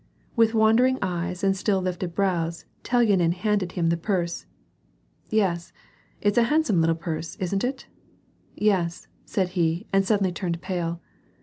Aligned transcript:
With 0.35 0.55
wandering 0.55 0.97
eyes 1.03 1.43
and 1.43 1.55
still 1.55 1.79
lifted 1.79 2.15
brows, 2.15 2.65
Telyanin 2.83 3.33
handed 3.33 3.73
him 3.73 3.89
the 3.89 3.97
purse." 3.97 4.47
Yes, 5.29 5.71
it's 6.21 6.39
a 6.39 6.43
handsome 6.49 6.81
little 6.81 6.95
purse, 6.95 7.35
isn't 7.35 7.63
it?— 7.63 7.85
Yes 8.55 9.05
"—said 9.25 9.49
he 9.49 9.85
and 9.93 10.03
suddenly 10.03 10.31
turned 10.31 10.59
pale. 10.59 11.01